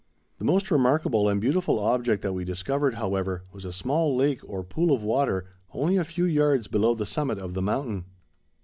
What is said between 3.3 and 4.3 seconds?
was a small